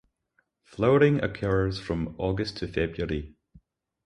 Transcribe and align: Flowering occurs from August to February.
Flowering 0.63 1.23
occurs 1.23 1.79
from 1.79 2.15
August 2.17 2.57
to 2.57 2.67
February. 2.67 3.35